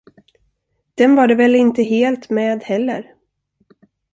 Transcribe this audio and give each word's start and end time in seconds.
Den 0.95 1.15
var 1.15 1.27
det 1.27 1.35
väl 1.35 1.55
inte 1.55 1.83
helt 1.83 2.29
med 2.29 2.63
heller. 2.63 3.15